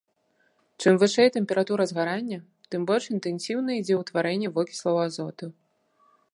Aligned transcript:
Чым 0.83 0.93
вышэй 1.03 1.29
тэмпература 1.35 1.83
згарання, 1.91 2.39
тым 2.75 2.81
больш 2.91 3.03
інтэнсіўна 3.15 3.69
ідзе 3.83 3.95
ўтварэнне 4.01 4.47
вокіслаў 4.59 4.95
азоту. 5.07 5.45